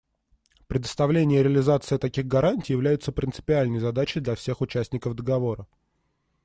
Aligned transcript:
Предоставление 0.67 1.41
и 1.41 1.43
реализация 1.43 1.99
таких 1.99 2.25
гарантий 2.25 2.73
является 2.73 3.11
принципиальной 3.11 3.77
задачей 3.77 4.19
для 4.19 4.33
всех 4.33 4.59
участников 4.61 5.13
Договора. 5.13 5.67